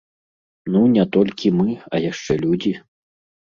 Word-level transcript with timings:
Ну, 0.75 0.79
не 0.95 1.05
толькі 1.17 1.51
мы, 1.59 1.75
а 1.93 2.01
яшчэ 2.07 2.39
людзі. 2.43 2.73